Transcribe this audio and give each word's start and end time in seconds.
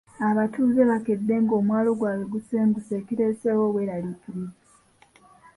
Abatuuze 0.29 0.81
baakedde 0.89 1.35
ng’omwalo 1.43 1.89
gwabwe 1.99 2.25
gusenguse 2.33 2.91
ekireeseewo 3.01 3.63
obweraliikirivu. 3.69 4.57